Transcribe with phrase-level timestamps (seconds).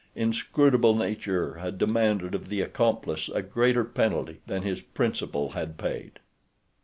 [0.15, 6.13] Inscrutable Nature had demanded of the accomplice a greater penalty than his principal had paid.